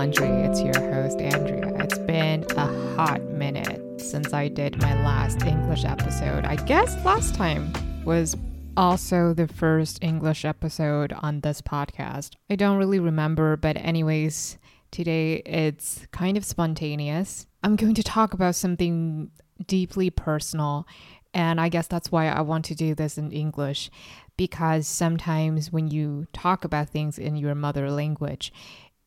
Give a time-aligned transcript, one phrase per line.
[0.00, 0.28] Laundry.
[0.28, 1.74] It's your host, Andrea.
[1.78, 6.46] It's been a hot minute since I did my last English episode.
[6.46, 7.70] I guess last time
[8.06, 8.34] was
[8.78, 12.30] also the first English episode on this podcast.
[12.48, 14.56] I don't really remember, but, anyways,
[14.90, 17.46] today it's kind of spontaneous.
[17.62, 19.30] I'm going to talk about something
[19.66, 20.86] deeply personal,
[21.34, 23.90] and I guess that's why I want to do this in English
[24.38, 28.50] because sometimes when you talk about things in your mother language,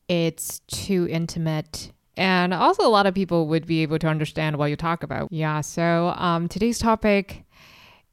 [0.08, 1.92] it's too intimate.
[2.16, 5.28] And also, a lot of people would be able to understand what you talk about.
[5.32, 7.44] Yeah, so um, today's topic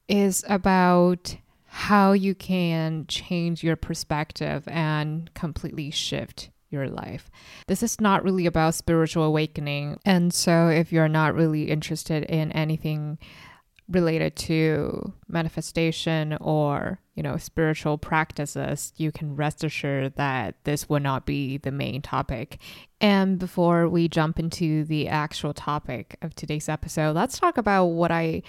[0.08, 1.36] is about
[1.66, 7.30] how you can change your perspective and completely shift your life.
[7.68, 9.98] This is not really about spiritual awakening.
[10.04, 13.18] And so, if you're not really interested in anything
[13.88, 21.00] related to manifestation or you know spiritual practices you can rest assured that this will
[21.00, 22.58] not be the main topic.
[23.00, 28.10] And before we jump into the actual topic of today's episode let's talk about what
[28.10, 28.42] i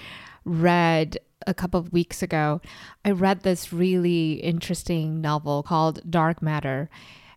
[0.45, 1.17] read
[1.48, 2.61] a couple of weeks ago.
[3.04, 6.89] I read this really interesting novel called dark matter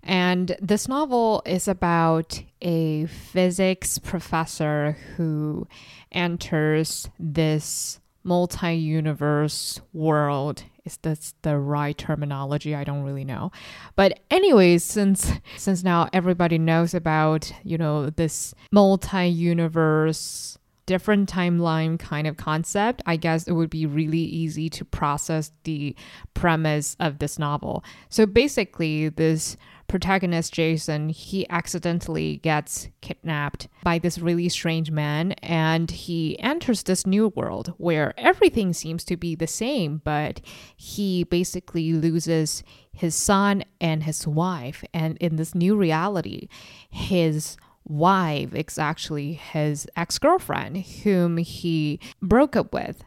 [0.06, 5.66] and this novel is about a physics professor who
[6.12, 10.62] enters this multi universe world.
[10.84, 12.72] Is this the right terminology?
[12.72, 13.50] I don't really know.
[13.96, 21.98] But anyways, since since now everybody knows about, you know, this multi universe different timeline
[21.98, 25.96] kind of concept, I guess it would be really easy to process the
[26.34, 27.84] premise of this novel.
[28.08, 29.56] So basically, this
[29.88, 37.06] protagonist Jason, he accidentally gets kidnapped by this really strange man and he enters this
[37.06, 40.40] new world where everything seems to be the same, but
[40.76, 44.84] he basically loses his son and his wife.
[44.92, 46.48] And in this new reality,
[46.90, 53.04] his wife is actually his ex girlfriend, whom he broke up with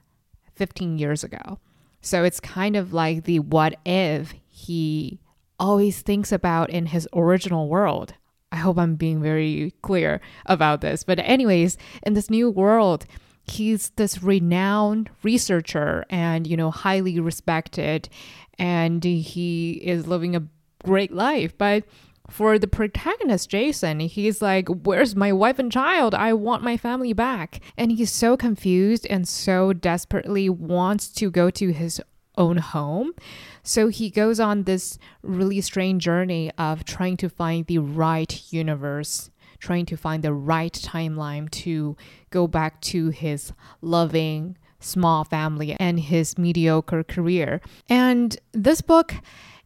[0.56, 1.60] 15 years ago.
[2.02, 5.20] So it's kind of like the what if he
[5.60, 8.14] always thinks about in his original world.
[8.52, 11.04] I hope I'm being very clear about this.
[11.04, 13.06] But, anyways, in this new world,
[13.44, 18.10] he's this renowned researcher and, you know, highly respected,
[18.58, 20.48] and he is living a
[20.84, 21.58] great life.
[21.58, 21.84] But
[22.30, 26.14] for the protagonist, Jason, he's like, Where's my wife and child?
[26.14, 27.62] I want my family back.
[27.78, 32.02] And he's so confused and so desperately wants to go to his
[32.40, 33.14] own home.
[33.62, 39.30] So he goes on this really strange journey of trying to find the right universe,
[39.60, 41.96] trying to find the right timeline to
[42.32, 47.62] go back to his loving small family and his mediocre career.
[47.90, 49.14] And this book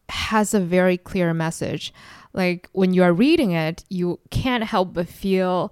[0.09, 1.93] has a very clear message.
[2.33, 5.71] Like when you are reading it, you can't help but feel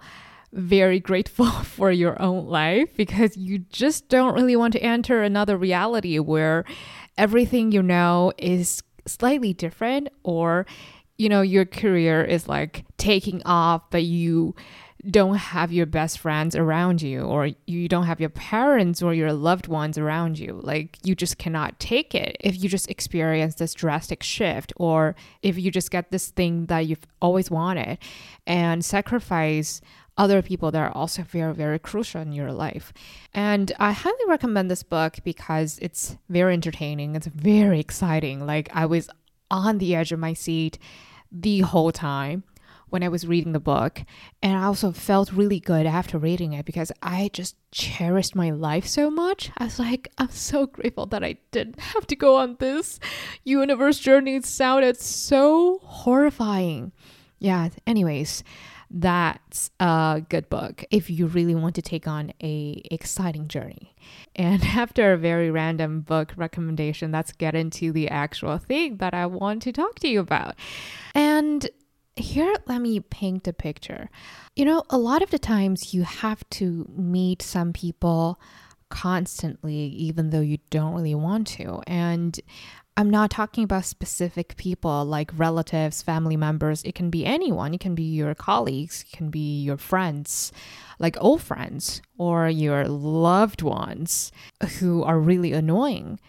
[0.54, 5.58] very grateful for your own life because you just don't really want to enter another
[5.58, 6.66] reality where
[7.18, 10.66] everything you know is slightly different or
[11.18, 14.54] you know your career is like taking off but you
[15.10, 19.34] don't have your best friends around you or you don't have your parents or your
[19.34, 20.60] loved ones around you.
[20.62, 25.58] Like you just cannot take it if you just experience this drastic shift or if
[25.58, 27.98] you just get this thing that you've always wanted.
[28.46, 29.82] And sacrifice
[30.22, 32.94] other people that are also very, very crucial in your life.
[33.34, 37.16] And I highly recommend this book because it's very entertaining.
[37.16, 38.46] It's very exciting.
[38.46, 39.10] Like I was
[39.50, 40.78] on the edge of my seat
[41.32, 42.44] the whole time
[42.90, 44.04] when I was reading the book.
[44.44, 48.86] And I also felt really good after reading it because I just cherished my life
[48.86, 49.50] so much.
[49.58, 53.00] I was like, I'm so grateful that I didn't have to go on this
[53.44, 54.36] universe journey.
[54.36, 56.92] It sounded so horrifying.
[57.40, 58.44] Yeah, anyways,
[58.94, 63.96] that's a good book if you really want to take on a exciting journey.
[64.36, 69.26] And after a very random book recommendation, let's get into the actual thing that I
[69.26, 70.56] want to talk to you about.
[71.16, 71.70] And
[72.16, 74.10] here, let me paint a picture.
[74.56, 78.40] You know, a lot of the times you have to meet some people
[78.90, 81.82] constantly, even though you don't really want to.
[81.88, 82.38] And
[82.98, 86.84] I'm not talking about specific people like relatives, family members.
[86.84, 87.74] It can be anyone.
[87.74, 90.52] It can be your colleagues, it can be your friends,
[91.00, 94.32] like old friends, or your loved ones
[94.80, 96.20] who are really annoying,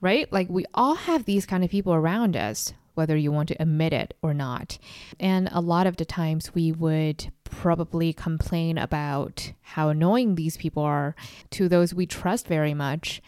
[0.00, 0.30] right?
[0.30, 3.92] Like we all have these kind of people around us, whether you want to admit
[3.94, 4.78] it or not.
[5.18, 10.82] And a lot of the times we would probably complain about how annoying these people
[10.82, 11.16] are
[11.50, 13.22] to those we trust very much.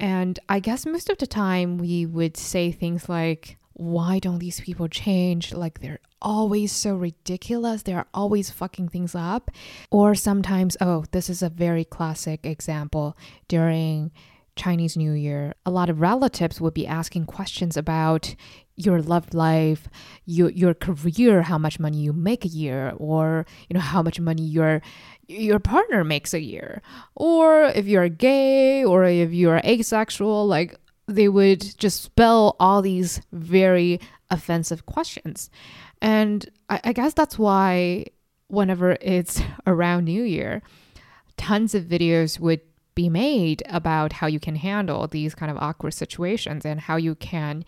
[0.00, 4.60] And I guess most of the time we would say things like, why don't these
[4.60, 5.52] people change?
[5.52, 7.82] Like they're always so ridiculous.
[7.82, 9.50] They're always fucking things up.
[9.90, 13.16] Or sometimes, oh, this is a very classic example
[13.48, 14.10] during
[14.56, 15.54] Chinese New Year.
[15.66, 18.34] A lot of relatives would be asking questions about
[18.76, 19.88] your love life,
[20.26, 24.20] your your career, how much money you make a year, or you know how much
[24.20, 24.82] money your
[25.28, 26.82] your partner makes a year,
[27.14, 30.76] or if you're gay or if you're asexual, like
[31.06, 34.00] they would just spell all these very
[34.30, 35.50] offensive questions.
[36.00, 38.06] And I, I guess that's why
[38.48, 40.62] whenever it's around New Year,
[41.36, 42.60] tons of videos would
[42.94, 47.14] be made about how you can handle these kind of awkward situations and how you
[47.16, 47.64] can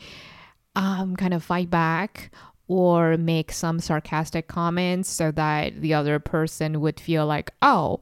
[0.77, 2.31] um, kind of fight back
[2.69, 8.01] or make some sarcastic comments so that the other person would feel like, oh,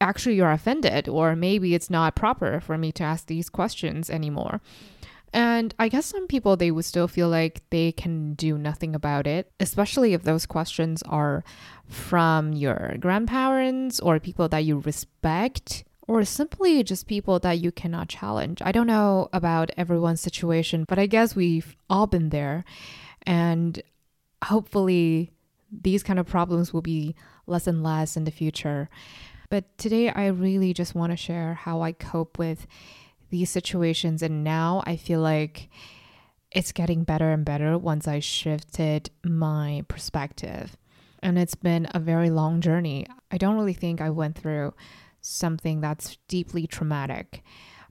[0.00, 4.60] actually you're offended, or maybe it's not proper for me to ask these questions anymore.
[5.32, 9.28] And I guess some people they would still feel like they can do nothing about
[9.28, 11.44] it, especially if those questions are
[11.86, 18.08] from your grandparents or people that you respect or simply just people that you cannot
[18.08, 18.60] challenge.
[18.64, 22.64] I don't know about everyone's situation, but I guess we've all been there.
[23.22, 23.80] And
[24.42, 25.30] hopefully,
[25.70, 27.14] these kind of problems will be
[27.46, 28.90] less and less in the future.
[29.50, 32.66] But today, I really just want to share how I cope with
[33.30, 34.20] these situations.
[34.20, 35.68] And now I feel like
[36.50, 40.76] it's getting better and better once I shifted my perspective.
[41.22, 43.06] And it's been a very long journey.
[43.30, 44.74] I don't really think I went through
[45.20, 47.42] something that's deeply traumatic.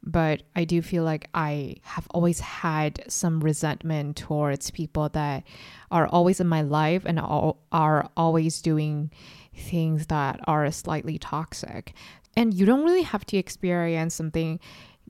[0.02, 5.44] But I do feel like I have always had some resentment towards people that
[5.92, 9.12] are always in my life and are always doing
[9.54, 11.94] things that are slightly toxic.
[12.36, 14.60] And you don't really have to experience something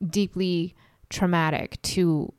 [0.04, 0.74] deeply
[1.10, 2.34] traumatic to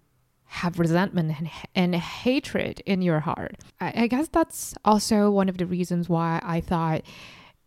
[0.47, 3.57] have resentment and, and, hatred in your heart.
[3.81, 7.03] I, I guess that's also one of the reasons why I thought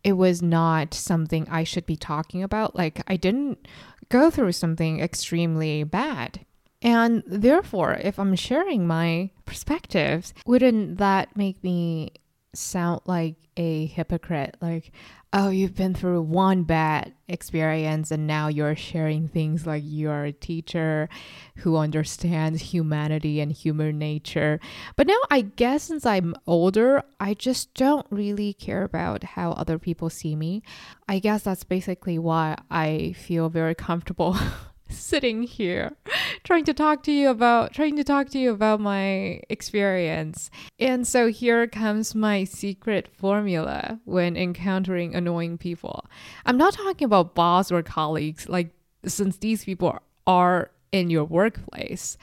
[0.04, 2.76] it was not something I should be talking about.
[2.76, 3.66] Like, I didn't
[4.10, 6.44] go through something extremely bad.
[6.82, 12.12] And therefore, if I'm sharing my perspectives, wouldn't that make me
[12.52, 14.58] sound like a hypocrite?
[14.60, 14.92] Like,
[15.36, 20.32] oh, you've been through one bad experience and now you're sharing things like you're a
[20.32, 21.08] teacher
[21.56, 24.60] who understands humanity and human nature.
[24.94, 29.76] But now I guess since I'm older, I just don't really care about how other
[29.76, 30.62] people see me.
[31.08, 34.36] I guess that's basically why I feel very comfortable
[34.88, 35.96] sitting here
[36.44, 40.50] trying to talk to you about trying to talk to you about my experience.
[40.78, 46.06] And so here comes my secret formula when encountering annoying people.
[46.46, 48.70] I'm not talking about boss or colleagues like
[49.06, 52.16] since these people are in your workplace,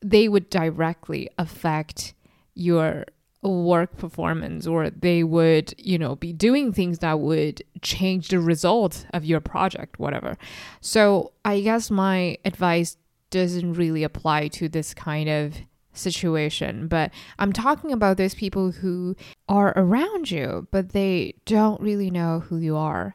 [0.00, 2.14] they would directly affect
[2.54, 3.04] your
[3.42, 9.06] work performance or they would you know be doing things that would change the result
[9.12, 10.36] of your project whatever.
[10.80, 12.96] So i guess my advice
[13.30, 15.54] doesn't really apply to this kind of
[15.92, 19.16] situation but i'm talking about those people who
[19.48, 23.14] are around you but they don't really know who you are.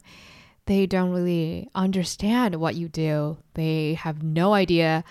[0.66, 3.38] They don't really understand what you do.
[3.54, 5.04] They have no idea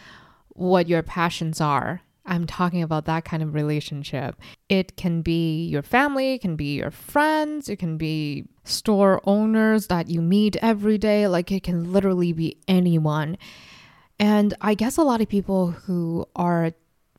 [0.48, 4.36] what your passions are I'm talking about that kind of relationship.
[4.68, 9.88] It can be your family, it can be your friends, it can be store owners
[9.88, 11.26] that you meet every day.
[11.26, 13.36] Like it can literally be anyone.
[14.18, 16.72] And I guess a lot of people who are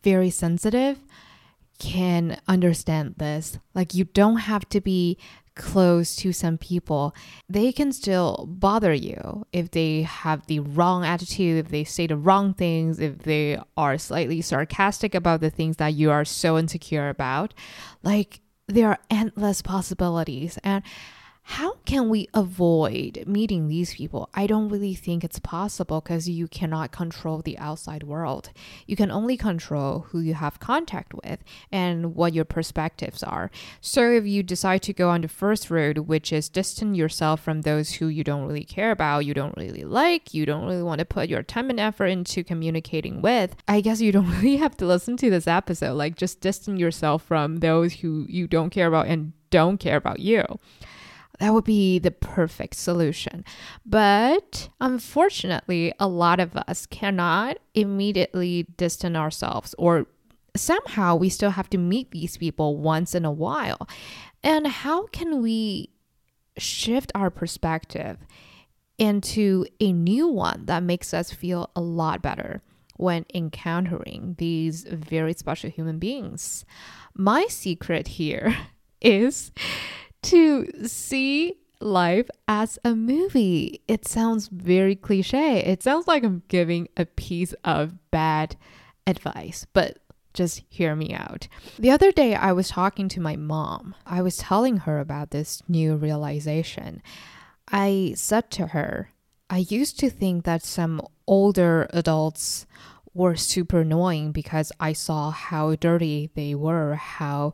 [0.04, 1.00] very sensitive
[1.80, 3.60] can understand this.
[3.74, 5.18] Like you don't have to be
[5.56, 7.16] close to some people,
[7.48, 12.18] they can still bother you if they have the wrong attitude, if they say the
[12.18, 17.10] wrong things, if they are slightly sarcastic about the things that you are so insecure
[17.10, 17.54] about.
[18.02, 20.58] Like, there are endless possibilities.
[20.64, 20.84] And
[21.46, 24.30] how can we avoid meeting these people?
[24.34, 28.52] I don't really think it's possible because you cannot control the outside world.
[28.88, 33.52] You can only control who you have contact with and what your perspectives are.
[33.82, 37.62] So if you decide to go on the first road, which is distance yourself from
[37.62, 41.00] those who you don't really care about, you don't really like, you don't really want
[41.00, 44.78] to put your time and effort into communicating with, I guess you don't really have
[44.78, 45.96] to listen to this episode.
[45.96, 50.20] Like just distance yourself from those who you don't care about and don't care about
[50.20, 50.44] you.
[51.40, 53.44] That would be the perfect solution.
[53.86, 60.06] But unfortunately, a lot of us cannot immediately distance ourselves, or
[60.56, 63.88] somehow we still have to meet these people once in a while.
[64.44, 65.90] And how can we
[66.58, 68.18] shift our perspective
[69.00, 72.62] into a new one that makes us feel a lot better?
[72.96, 76.66] when encountering these very special human beings.
[77.16, 78.56] My secret here
[79.02, 79.52] is
[80.24, 83.82] to see life as a movie.
[83.88, 85.60] It sounds very cliche.
[85.60, 88.56] It sounds like I'm giving a piece of bad
[89.06, 90.00] advice, but
[90.34, 91.48] just hear me out.
[91.78, 93.96] The other day, I was talking to my mom.
[94.06, 97.02] I was telling her about this new realization.
[97.72, 99.12] I said to her,
[99.50, 102.66] I used to think that some older adults
[103.14, 107.54] were super annoying because I saw how dirty they were, how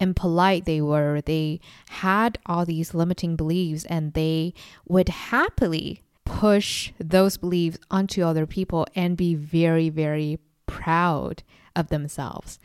[0.00, 1.20] impolite they were.
[1.20, 4.54] They had all these limiting beliefs and they
[4.86, 11.42] would happily push those beliefs onto other people and be very, very proud
[11.74, 12.58] of themselves.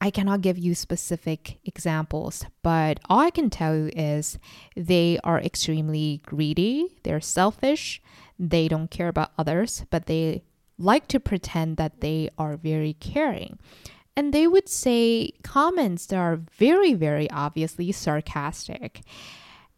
[0.00, 4.36] I cannot give you specific examples, but all I can tell you is
[4.74, 8.02] they are extremely greedy, they're selfish,
[8.36, 10.42] they don't care about others, but they
[10.76, 13.60] like to pretend that they are very caring.
[14.16, 19.02] And they would say comments that are very, very obviously sarcastic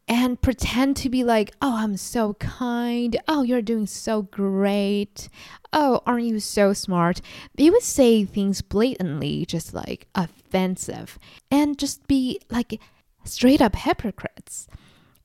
[0.07, 3.17] and pretend to be like, oh, I'm so kind.
[3.27, 5.29] Oh, you're doing so great.
[5.73, 7.21] Oh, aren't you so smart?
[7.55, 11.19] They would say things blatantly, just like offensive,
[11.51, 12.81] and just be like
[13.25, 14.69] straight up hypocrites.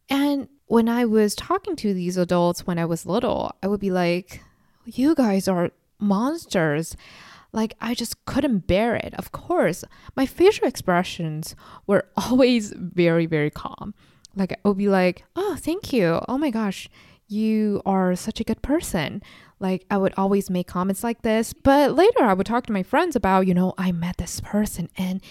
[0.10, 3.92] And when I was talking to these adults when I was little, I would be
[3.92, 4.42] like,
[4.86, 6.96] you guys are monsters.
[7.52, 9.14] Like, I just couldn't bear it.
[9.16, 9.84] Of course,
[10.16, 11.56] my facial expressions
[11.88, 13.94] were always very, very calm.
[14.36, 16.22] Like, I would be like, oh, thank you.
[16.28, 16.90] Oh my gosh,
[17.28, 19.22] you are such a good person.
[19.60, 21.54] Like, I would always make comments like this.
[21.54, 24.90] But later, I would talk to my friends about, you know, I met this person
[24.98, 25.22] and,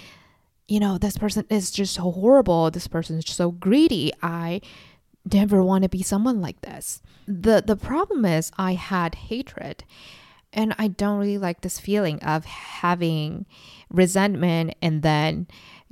[0.66, 2.70] you know, this person is just so horrible.
[2.70, 4.12] This person is so greedy.
[4.22, 4.60] I
[5.32, 7.02] never want to be someone like this.
[7.26, 9.84] The the problem is I had hatred
[10.52, 13.47] and I don't really like this feeling of having
[13.90, 15.47] resentment and then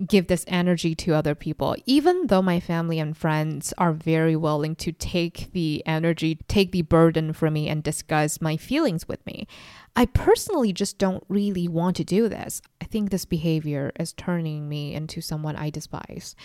[0.05, 1.77] give this energy to other people.
[1.87, 6.83] Even though my family and friends are very willing to take the energy, take the
[6.83, 9.47] burden from me, and discuss my feelings with me,
[9.95, 12.61] I personally just don't really want to do this.
[12.81, 16.37] I think this behavior is turning me into someone I despise.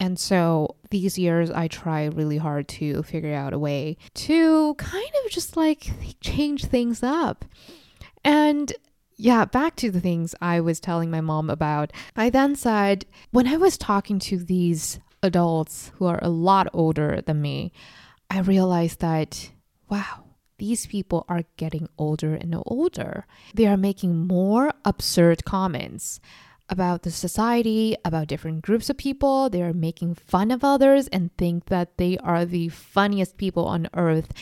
[0.00, 5.10] And so these years, I try really hard to figure out a way to kind
[5.24, 5.90] of just like
[6.22, 7.44] change things up.
[8.24, 8.72] And
[9.16, 11.92] yeah, back to the things I was telling my mom about.
[12.16, 17.20] I then said, when I was talking to these adults who are a lot older
[17.20, 17.70] than me,
[18.30, 19.50] I realized that,
[19.90, 20.24] wow,
[20.56, 23.26] these people are getting older and older.
[23.52, 26.20] They are making more absurd comments
[26.70, 29.50] about the society, about different groups of people.
[29.50, 33.88] They are making fun of others and think that they are the funniest people on
[33.94, 34.32] earth.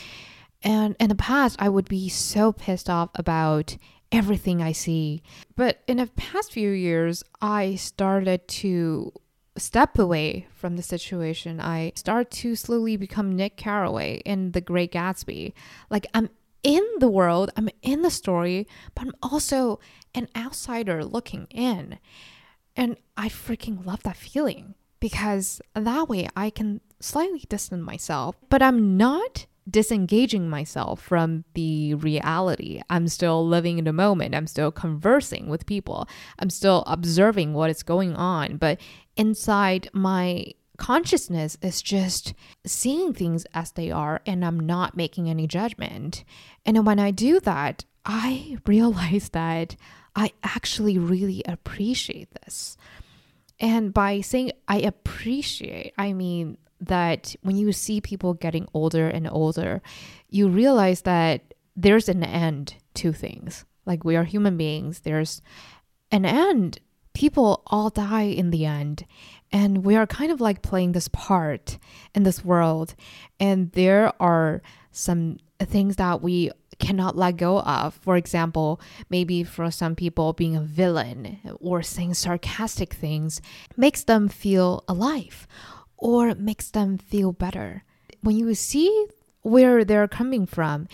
[0.61, 3.77] And in the past, I would be so pissed off about
[4.11, 5.21] everything I see.
[5.55, 9.11] But in the past few years, I started to
[9.57, 11.59] step away from the situation.
[11.59, 15.53] I start to slowly become Nick Carraway in The Great Gatsby.
[15.89, 16.29] Like I'm
[16.63, 19.79] in the world, I'm in the story, but I'm also
[20.13, 21.99] an outsider looking in.
[22.75, 28.61] And I freaking love that feeling because that way I can slightly distance myself, but
[28.61, 32.81] I'm not disengaging myself from the reality.
[32.89, 34.33] I'm still living in the moment.
[34.33, 36.07] I'm still conversing with people.
[36.39, 38.57] I'm still observing what is going on.
[38.57, 38.79] But
[39.15, 42.33] inside my consciousness is just
[42.65, 46.23] seeing things as they are and I'm not making any judgment.
[46.65, 49.75] And when I do that, I realize that
[50.15, 52.77] I actually really appreciate this.
[53.59, 59.29] And by saying I appreciate, I mean that when you see people getting older and
[59.29, 59.81] older,
[60.29, 63.65] you realize that there's an end to things.
[63.85, 65.41] Like we are human beings, there's
[66.09, 66.79] an end.
[67.13, 69.05] People all die in the end.
[69.51, 71.79] And we are kind of like playing this part
[72.13, 72.95] in this world.
[73.39, 77.95] And there are some things that we cannot let go of.
[77.95, 78.79] For example,
[79.09, 83.41] maybe for some people, being a villain or saying sarcastic things
[83.75, 85.47] makes them feel alive
[85.97, 87.83] or makes them feel better.
[88.21, 89.07] When you see
[89.41, 90.87] where they're coming from,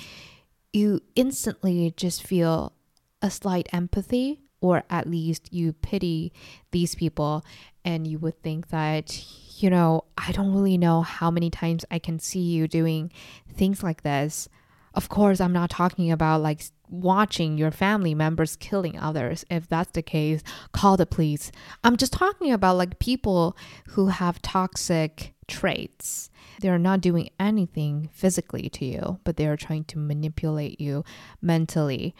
[0.73, 2.73] you instantly just feel
[3.21, 6.33] a slight empathy, or at least you pity
[6.71, 7.45] these people,
[7.85, 9.23] and you would think that,
[9.61, 13.11] you know, I don't really know how many times I can see you doing
[13.53, 14.49] things like this.
[14.95, 19.45] Of course, I'm not talking about like watching your family members killing others.
[19.51, 21.51] If that's the case, call the police.
[21.83, 23.55] I'm just talking about like people
[23.89, 26.29] who have toxic traits.
[26.61, 31.03] They're not doing anything physically to you, but they're trying to manipulate you
[31.41, 32.15] mentally.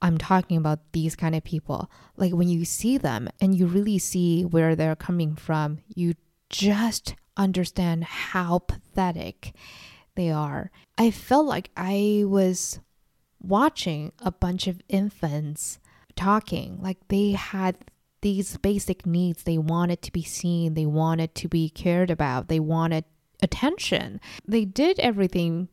[0.00, 1.90] I'm talking about these kind of people.
[2.16, 6.14] Like when you see them and you really see where they're coming from, you
[6.50, 9.54] just understand how pathetic
[10.14, 10.70] they are.
[10.96, 12.80] I felt like I was
[13.40, 15.78] watching a bunch of infants
[16.16, 17.76] talking, like they had
[18.20, 19.44] these basic needs.
[19.44, 23.04] They wanted to be seen, they wanted to be cared about, they wanted
[23.42, 24.20] attention.
[24.46, 25.68] They did everything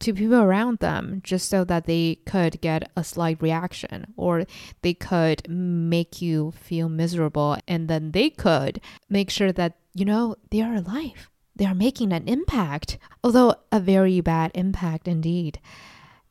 [0.00, 4.46] to people around them just so that they could get a slight reaction or
[4.82, 7.56] they could make you feel miserable.
[7.66, 11.30] And then they could make sure that you know they are alive.
[11.54, 15.58] They are making an impact although a very bad impact indeed.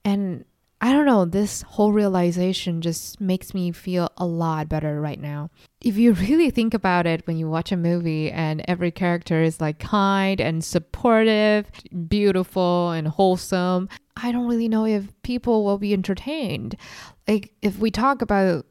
[0.04, 0.46] And
[0.86, 5.50] I don't know, this whole realization just makes me feel a lot better right now.
[5.82, 9.60] If you really think about it when you watch a movie and every character is
[9.60, 11.72] like kind and supportive,
[12.08, 16.76] beautiful and wholesome, I don't really know if people will be entertained.
[17.28, 18.68] Like, if we talk about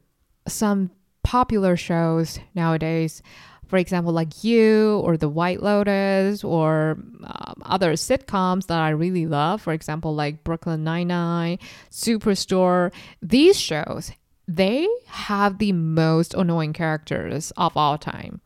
[0.47, 0.91] some
[1.21, 3.21] popular shows nowadays,
[3.67, 9.25] for example, like You or The White Lotus or um, other sitcoms that I really
[9.25, 11.59] love, for example, like Brooklyn Nine-Nine,
[11.91, 14.11] Superstore, these shows,
[14.47, 18.41] they have the most annoying characters of all time.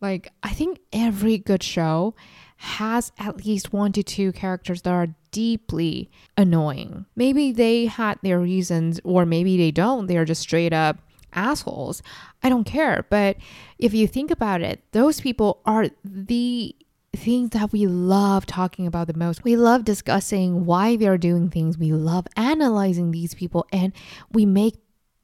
[0.00, 2.14] Like, I think every good show
[2.56, 7.06] has at least one to two characters that are deeply annoying.
[7.16, 10.06] Maybe they had their reasons, or maybe they don't.
[10.06, 10.98] They're just straight up
[11.32, 12.02] assholes.
[12.42, 13.06] I don't care.
[13.10, 13.36] But
[13.78, 16.74] if you think about it, those people are the
[17.14, 19.44] things that we love talking about the most.
[19.44, 21.76] We love discussing why they're doing things.
[21.76, 23.92] We love analyzing these people and
[24.30, 24.76] we make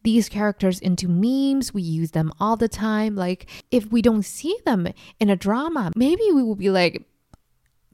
[0.02, 1.72] these characters into memes.
[1.72, 3.14] We use them all the time.
[3.16, 4.88] Like if we don't see them
[5.20, 7.02] in a drama, maybe we will be like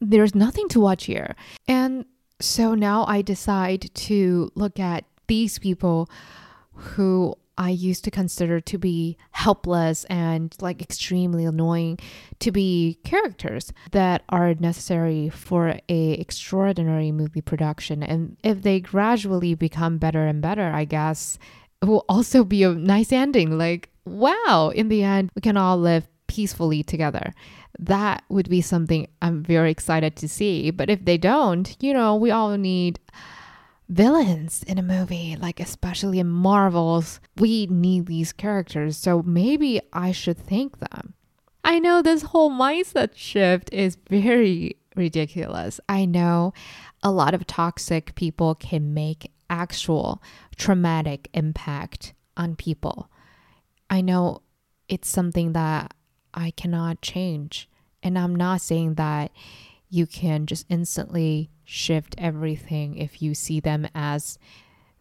[0.00, 1.36] there's nothing to watch here.
[1.68, 2.06] And
[2.40, 6.10] so now I decide to look at these people
[6.74, 11.98] who I used to consider to be helpless and like extremely annoying
[12.40, 18.02] to be characters that are necessary for a extraordinary movie production.
[18.02, 21.38] And if they gradually become better and better I guess
[21.82, 23.58] it will also be a nice ending.
[23.58, 27.34] Like wow in the end we can all live peacefully together.
[27.78, 30.70] That would be something I'm very excited to see.
[30.70, 32.98] But if they don't you know we all need
[33.92, 40.12] villains in a movie, like especially in Marvels, we need these characters, so maybe I
[40.12, 41.14] should thank them.
[41.62, 45.78] I know this whole mindset shift is very ridiculous.
[45.88, 46.52] I know
[47.02, 50.22] a lot of toxic people can make actual
[50.56, 53.10] traumatic impact on people.
[53.90, 54.42] I know
[54.88, 55.94] it's something that
[56.34, 57.68] I cannot change.
[58.02, 59.30] And I'm not saying that
[59.88, 64.38] you can just instantly shift everything if you see them as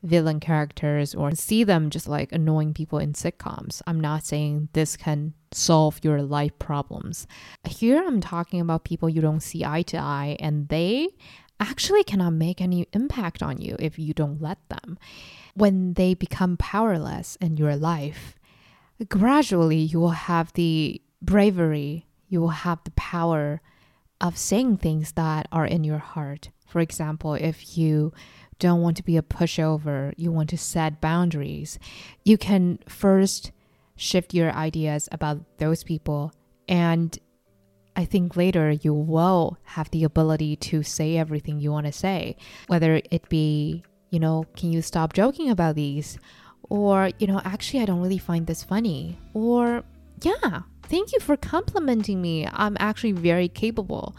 [0.04, 3.82] villain characters or see them just like annoying people in sitcoms.
[3.86, 7.28] I'm not saying this can solve your life problems.
[7.68, 11.10] Here I'm talking about people you don't see eye to eye and they
[11.60, 14.98] actually cannot make any impact on you if you don't let them.
[15.54, 18.36] When they become powerless in your life,
[19.10, 23.62] gradually you will have the bravery, you will have the power
[24.22, 26.50] of saying things that are in your heart.
[26.68, 28.14] For example, if you
[28.60, 31.80] don't want to be a pushover, you want to set boundaries,
[32.24, 33.52] you can first
[33.96, 36.32] shift your ideas about those people.
[36.70, 37.18] And
[37.96, 42.38] I think later you will have the ability to say everything you want to say,
[42.68, 46.18] whether it be, you know, can you stop joking about these?
[46.70, 49.18] Or, you know, actually, I don't really find this funny.
[49.34, 49.84] Or,
[50.22, 52.46] yeah, thank you for complimenting me.
[52.52, 54.14] I'm actually very capable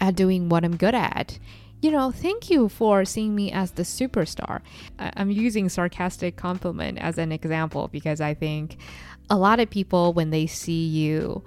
[0.00, 1.38] at doing what I'm good at.
[1.82, 4.60] You know, thank you for seeing me as the superstar.
[4.98, 8.78] I'm using sarcastic compliment as an example because I think
[9.28, 11.42] a lot of people, when they see you,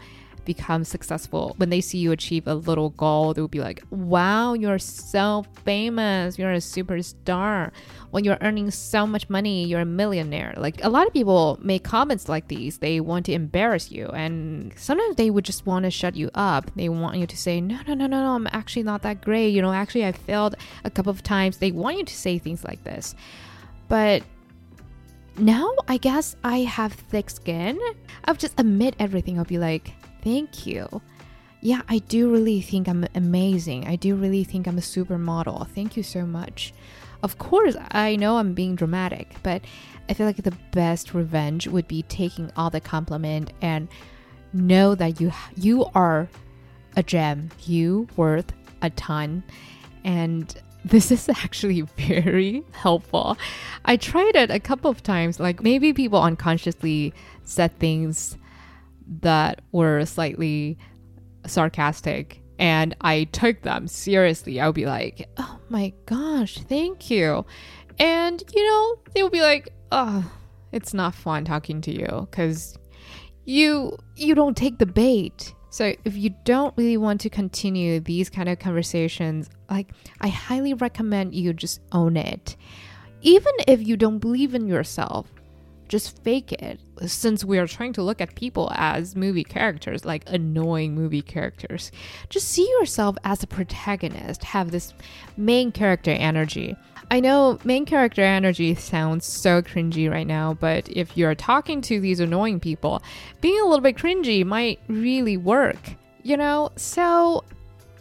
[0.48, 4.54] become successful, when they see you achieve a little goal, they will be like, wow,
[4.54, 7.72] you're so famous, you're a superstar.
[8.10, 10.56] When you're earning so much money, you're a millionaire.
[10.58, 12.80] Like a lot of people make comments like these.
[12.80, 16.72] They want to embarrass you, and sometimes they would just want to shut you up.
[16.76, 19.50] They want you to say, no, no, no, no, no, I'm actually not that great.
[19.50, 21.58] You know, actually, I failed a couple of times.
[21.58, 23.14] They want you to say things like this.
[23.88, 24.24] But
[25.38, 27.80] now I guess I have thick skin.
[28.26, 29.38] I'll just admit everything.
[29.38, 29.94] I'll be like,
[30.28, 31.02] Thank you.
[31.62, 33.88] Yeah, I do really think I'm amazing.
[33.88, 35.70] I do really think I'm a supermodel.
[35.70, 36.74] Thank you so much.
[37.24, 39.62] Of course, I know I'm being dramatic, but
[40.10, 43.88] I feel like the best revenge would be taking all the compliment and
[44.52, 46.28] know that you you are
[46.98, 47.50] a gem.
[47.64, 49.44] You worth a ton
[50.04, 53.38] and this is actually very helpful.
[53.86, 55.40] I tried it a couple of times.
[55.40, 57.14] Like maybe people unconsciously
[57.46, 58.36] said things
[59.22, 60.78] that were slightly
[61.46, 64.60] sarcastic and I took them seriously.
[64.60, 67.46] I would be like, oh my gosh, thank you.
[68.00, 70.30] And, you know, they would be like, oh,
[70.72, 72.78] it's not fun talking to you because
[73.46, 75.54] you you don't take the bait.
[75.70, 79.92] So if you don't really want to continue these kind of conversations, like
[80.22, 82.58] I highly recommend you just own it.
[83.22, 85.32] Even if you don't believe in yourself,
[85.88, 86.80] just fake it.
[87.06, 91.92] Since we are trying to look at people as movie characters, like annoying movie characters,
[92.30, 94.94] just see yourself as a protagonist, have this
[95.38, 96.76] main character energy.
[97.10, 102.00] I know main character energy sounds so cringy right now, but if you're talking to
[102.00, 103.02] these annoying people,
[103.40, 105.78] being a little bit cringy might really work,
[106.24, 106.72] you know?
[106.76, 107.46] So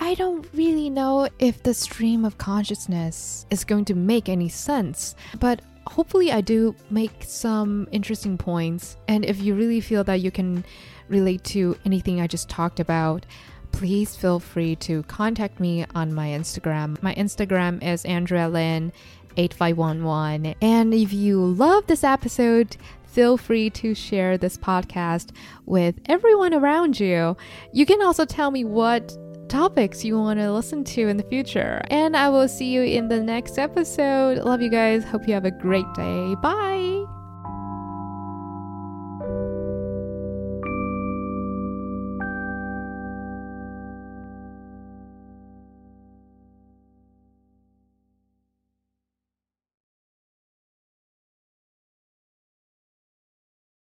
[0.00, 5.14] I don't really know if the stream of consciousness is going to make any sense,
[5.38, 8.96] but hopefully I do make some interesting points.
[9.08, 10.64] And if you really feel that you can
[11.08, 13.26] relate to anything I just talked about,
[13.72, 17.00] please feel free to contact me on my Instagram.
[17.02, 18.92] My Instagram is Andrea Lin.
[19.36, 20.54] 8511.
[20.62, 25.30] And if you love this episode, feel free to share this podcast
[25.66, 27.36] with everyone around you.
[27.72, 29.16] You can also tell me what
[29.48, 31.82] topics you want to listen to in the future.
[31.88, 34.38] And I will see you in the next episode.
[34.38, 35.04] Love you guys.
[35.04, 36.34] Hope you have a great day.
[36.36, 36.95] Bye.